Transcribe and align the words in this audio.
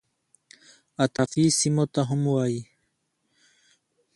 اطرافي 1.03 1.45
سیمو 1.59 1.85
ته 1.93 2.01
هم 2.09 2.21
وایي. 2.33 2.59